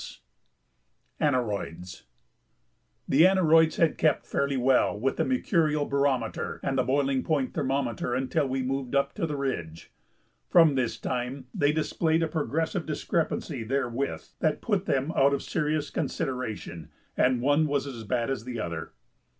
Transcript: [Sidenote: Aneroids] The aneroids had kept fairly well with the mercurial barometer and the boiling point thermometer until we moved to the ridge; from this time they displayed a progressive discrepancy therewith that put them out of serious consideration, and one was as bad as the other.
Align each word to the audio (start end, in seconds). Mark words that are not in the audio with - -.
[Sidenote: 0.01 0.19
Aneroids] 1.21 2.03
The 3.07 3.21
aneroids 3.21 3.75
had 3.75 3.99
kept 3.99 4.25
fairly 4.25 4.57
well 4.57 4.99
with 4.99 5.17
the 5.17 5.23
mercurial 5.23 5.85
barometer 5.85 6.59
and 6.63 6.75
the 6.75 6.81
boiling 6.83 7.21
point 7.21 7.53
thermometer 7.53 8.15
until 8.15 8.47
we 8.47 8.63
moved 8.63 8.93
to 9.13 9.27
the 9.27 9.35
ridge; 9.37 9.91
from 10.49 10.73
this 10.73 10.97
time 10.97 11.45
they 11.53 11.71
displayed 11.71 12.23
a 12.23 12.27
progressive 12.27 12.87
discrepancy 12.87 13.63
therewith 13.63 14.23
that 14.39 14.59
put 14.63 14.87
them 14.87 15.11
out 15.15 15.35
of 15.35 15.43
serious 15.43 15.91
consideration, 15.91 16.89
and 17.15 17.39
one 17.43 17.67
was 17.67 17.85
as 17.85 18.03
bad 18.03 18.31
as 18.31 18.43
the 18.43 18.59
other. 18.59 18.93